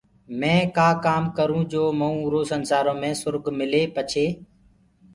مي 0.39 0.55
ڪآ 0.77 0.89
ڪآم 1.05 1.23
ڪروٚنٚ 1.37 1.69
جو 1.71 1.83
مئوٚنٚ 1.99 2.21
اُرو 2.23 2.41
سنسآرو 2.51 2.93
مي 3.01 3.11
سُرگ 3.21 3.43
ملي 3.59 3.83
پڇي 3.95 4.27